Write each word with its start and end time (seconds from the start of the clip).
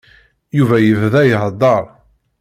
Yuba 0.57 0.77
yebda 0.81 1.21
iheddeṛ. 1.29 1.83